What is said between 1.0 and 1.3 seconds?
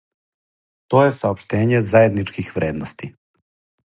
је